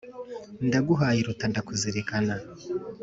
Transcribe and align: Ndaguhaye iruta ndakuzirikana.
Ndaguhaye 0.67 1.17
iruta 1.21 1.45
ndakuzirikana. 1.51 2.33